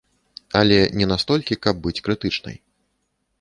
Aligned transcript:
Але 0.61 0.79
не 1.01 1.05
настолькі, 1.11 1.59
каб 1.67 1.75
быць 1.85 2.03
крытычнай. 2.09 2.57